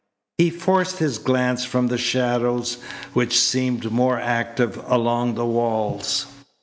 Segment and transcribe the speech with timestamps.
[0.39, 2.77] He forced his glance from the shadows
[3.13, 6.25] which seemed more active along the walls.